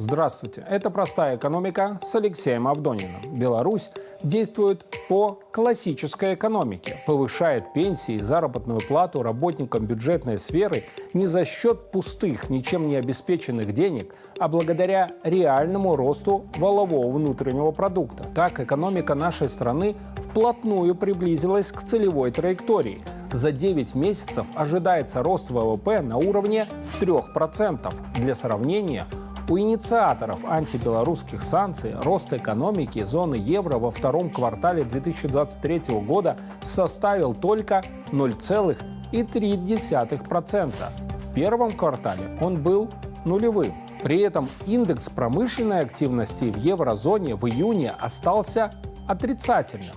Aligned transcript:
Здравствуйте, 0.00 0.64
это 0.66 0.88
«Простая 0.88 1.36
экономика» 1.36 2.00
с 2.02 2.14
Алексеем 2.14 2.66
Авдониным. 2.66 3.34
Беларусь 3.34 3.90
действует 4.22 4.86
по 5.10 5.38
классической 5.52 6.32
экономике, 6.32 6.96
повышает 7.06 7.74
пенсии 7.74 8.14
и 8.14 8.22
заработную 8.22 8.80
плату 8.80 9.22
работникам 9.22 9.84
бюджетной 9.84 10.38
сферы 10.38 10.84
не 11.12 11.26
за 11.26 11.44
счет 11.44 11.90
пустых, 11.90 12.48
ничем 12.48 12.88
не 12.88 12.96
обеспеченных 12.96 13.74
денег, 13.74 14.14
а 14.38 14.48
благодаря 14.48 15.10
реальному 15.22 15.94
росту 15.96 16.44
валового 16.56 17.12
внутреннего 17.12 17.70
продукта. 17.70 18.24
Так 18.34 18.58
экономика 18.58 19.14
нашей 19.14 19.50
страны 19.50 19.94
вплотную 20.30 20.94
приблизилась 20.94 21.72
к 21.72 21.82
целевой 21.82 22.30
траектории. 22.30 23.02
За 23.32 23.52
9 23.52 23.94
месяцев 23.94 24.46
ожидается 24.54 25.22
рост 25.22 25.50
ВВП 25.50 26.00
на 26.00 26.16
уровне 26.16 26.64
3%. 27.00 27.92
Для 28.16 28.34
сравнения, 28.34 29.06
у 29.50 29.58
инициаторов 29.58 30.40
антибелорусских 30.48 31.42
санкций 31.42 31.92
рост 32.02 32.32
экономики 32.32 33.04
зоны 33.04 33.34
евро 33.34 33.76
во 33.78 33.90
втором 33.90 34.30
квартале 34.30 34.84
2023 34.84 35.80
года 36.06 36.38
составил 36.62 37.34
только 37.34 37.82
0,3%. 38.12 40.72
В 40.72 41.34
первом 41.34 41.72
квартале 41.72 42.38
он 42.40 42.62
был 42.62 42.88
нулевым. 43.24 43.74
При 44.02 44.20
этом 44.20 44.48
индекс 44.66 45.10
промышленной 45.10 45.80
активности 45.80 46.44
в 46.44 46.56
еврозоне 46.56 47.34
в 47.34 47.44
июне 47.46 47.90
остался 47.90 48.72
отрицательным. 49.08 49.96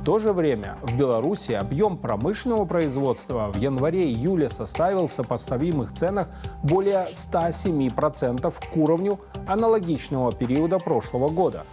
В 0.00 0.02
то 0.02 0.18
же 0.18 0.32
время 0.32 0.76
в 0.80 0.96
Беларуси 0.96 1.52
объем 1.52 1.98
промышленного 1.98 2.64
производства 2.64 3.50
в 3.52 3.58
январе-июле 3.58 4.48
составил 4.48 5.08
в 5.08 5.12
сопоставимых 5.12 5.92
ценах 5.92 6.28
более 6.62 7.06
107% 7.12 8.50
к 8.50 8.76
уровню 8.78 9.20
аналогичного 9.46 10.32
периода 10.32 10.78
прошлого 10.78 11.28
года. 11.28 11.66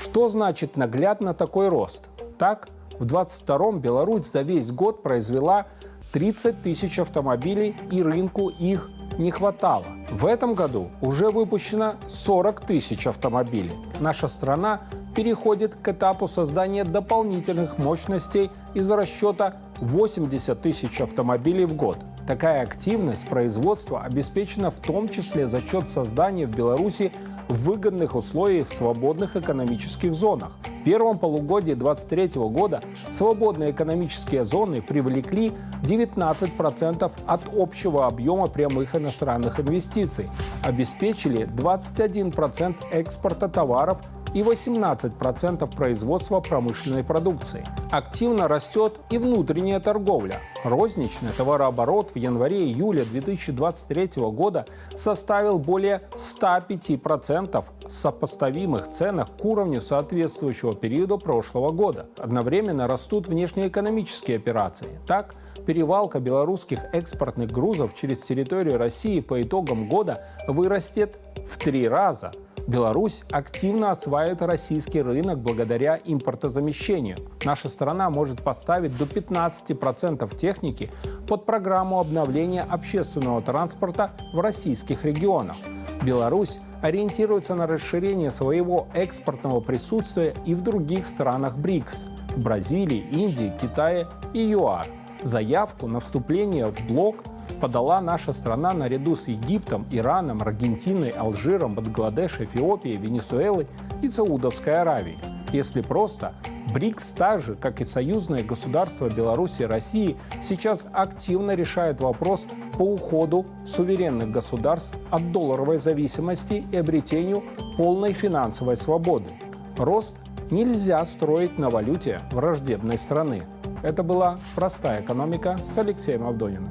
Что 0.00 0.30
значит 0.30 0.78
наглядно 0.78 1.34
такой 1.34 1.68
рост? 1.68 2.08
Так, 2.38 2.68
в 2.98 3.04
2022 3.04 3.72
Беларусь 3.72 4.32
за 4.32 4.40
весь 4.40 4.72
год 4.72 5.02
произвела 5.02 5.66
30 6.12 6.62
тысяч 6.62 6.98
автомобилей 6.98 7.76
и 7.90 8.02
рынку 8.02 8.48
их 8.48 8.88
не 9.18 9.30
хватало. 9.30 9.84
В 10.10 10.24
этом 10.24 10.54
году 10.54 10.88
уже 11.02 11.28
выпущено 11.28 11.96
40 12.08 12.60
тысяч 12.62 13.06
автомобилей. 13.06 13.74
Наша 14.00 14.28
страна 14.28 14.82
переходит 15.16 15.74
к 15.74 15.88
этапу 15.88 16.28
создания 16.28 16.84
дополнительных 16.84 17.78
мощностей 17.78 18.50
из 18.74 18.88
расчета 18.90 19.54
80 19.78 20.60
тысяч 20.60 21.00
автомобилей 21.00 21.64
в 21.64 21.74
год. 21.74 21.98
Такая 22.26 22.62
активность 22.62 23.26
производства 23.26 24.02
обеспечена 24.02 24.70
в 24.70 24.76
том 24.76 25.08
числе 25.08 25.46
за 25.46 25.62
счет 25.62 25.88
создания 25.88 26.46
в 26.46 26.54
Беларуси 26.54 27.12
выгодных 27.48 28.14
условий 28.14 28.64
в 28.64 28.72
свободных 28.72 29.36
экономических 29.36 30.14
зонах. 30.14 30.52
В 30.80 30.84
первом 30.84 31.18
полугодии 31.18 31.72
2023 31.72 32.42
года 32.48 32.82
свободные 33.10 33.70
экономические 33.70 34.44
зоны 34.44 34.82
привлекли 34.82 35.52
19% 35.82 37.10
от 37.26 37.40
общего 37.56 38.06
объема 38.06 38.48
прямых 38.48 38.94
иностранных 38.94 39.60
инвестиций, 39.60 40.28
обеспечили 40.62 41.46
21% 41.46 42.74
экспорта 42.90 43.48
товаров 43.48 43.98
и 44.36 44.40
18% 44.40 45.74
производства 45.74 46.40
промышленной 46.40 47.02
продукции. 47.02 47.64
Активно 47.90 48.48
растет 48.48 49.00
и 49.08 49.16
внутренняя 49.16 49.80
торговля. 49.80 50.40
Розничный 50.62 51.30
товарооборот 51.34 52.10
в 52.10 52.16
январе-июле 52.16 53.04
2023 53.04 54.22
года 54.24 54.66
составил 54.94 55.58
более 55.58 56.02
105% 56.12 57.64
сопоставимых 57.88 58.90
ценах 58.90 59.28
к 59.40 59.42
уровню 59.42 59.80
соответствующего 59.80 60.74
периода 60.74 61.16
прошлого 61.16 61.70
года. 61.70 62.10
Одновременно 62.18 62.86
растут 62.86 63.28
внешнеэкономические 63.28 64.36
операции. 64.36 65.00
Так, 65.06 65.34
перевалка 65.64 66.20
белорусских 66.20 66.80
экспортных 66.92 67.50
грузов 67.50 67.94
через 67.94 68.18
территорию 68.18 68.76
России 68.76 69.20
по 69.20 69.40
итогам 69.40 69.88
года 69.88 70.26
вырастет 70.46 71.18
в 71.48 71.58
три 71.58 71.88
раза– 71.88 72.32
Беларусь 72.66 73.22
активно 73.30 73.92
осваивает 73.92 74.42
российский 74.42 75.00
рынок 75.00 75.38
благодаря 75.38 76.00
импортозамещению. 76.04 77.18
Наша 77.44 77.68
страна 77.68 78.10
может 78.10 78.42
поставить 78.42 78.96
до 78.98 79.04
15% 79.04 80.36
техники 80.36 80.90
под 81.28 81.46
программу 81.46 82.00
обновления 82.00 82.62
общественного 82.62 83.40
транспорта 83.40 84.10
в 84.32 84.40
российских 84.40 85.04
регионах. 85.04 85.56
Беларусь 86.02 86.58
ориентируется 86.82 87.54
на 87.54 87.68
расширение 87.68 88.32
своего 88.32 88.88
экспортного 88.94 89.60
присутствия 89.60 90.34
и 90.44 90.54
в 90.54 90.62
других 90.62 91.06
странах 91.06 91.56
БРИКС– 91.56 92.04
Бразилии, 92.36 93.06
Индии, 93.12 93.52
Китае 93.62 94.08
и 94.34 94.40
ЮАР. 94.40 94.86
Заявку 95.22 95.86
на 95.86 96.00
вступление 96.00 96.66
в 96.66 96.86
блок– 96.86 97.16
подала 97.60 98.00
наша 98.00 98.32
страна 98.32 98.72
наряду 98.72 99.16
с 99.16 99.28
Египтом, 99.28 99.86
Ираном, 99.90 100.42
Аргентиной, 100.42 101.10
Алжиром, 101.10 101.74
Бангладеш, 101.74 102.40
Эфиопией, 102.40 102.96
Венесуэлой 102.96 103.66
и 104.02 104.08
Саудовской 104.08 104.74
Аравией. 104.74 105.18
Если 105.52 105.80
просто, 105.80 106.32
БРИКС, 106.74 107.08
так 107.16 107.40
же, 107.40 107.54
как 107.54 107.80
и 107.80 107.84
союзное 107.84 108.42
государство 108.42 109.08
Беларуси 109.08 109.62
и 109.62 109.66
России, 109.66 110.16
сейчас 110.42 110.86
активно 110.92 111.52
решает 111.52 112.00
вопрос 112.00 112.46
по 112.76 112.82
уходу 112.82 113.46
суверенных 113.66 114.30
государств 114.30 114.98
от 115.10 115.32
долларовой 115.32 115.78
зависимости 115.78 116.64
и 116.70 116.76
обретению 116.76 117.42
полной 117.76 118.12
финансовой 118.12 118.76
свободы. 118.76 119.30
Рост 119.78 120.16
нельзя 120.50 121.04
строить 121.04 121.58
на 121.58 121.70
валюте 121.70 122.20
враждебной 122.32 122.98
страны. 122.98 123.42
Это 123.82 124.02
была 124.02 124.38
«Простая 124.54 125.02
экономика» 125.02 125.56
с 125.58 125.78
Алексеем 125.78 126.26
Авдониным. 126.26 126.70